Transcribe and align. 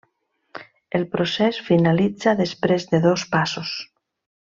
El 0.99 1.05
procés 1.11 1.61
finalitza 1.69 2.35
després 2.43 2.91
de 2.95 3.05
dos 3.09 3.31
passos. 3.39 3.79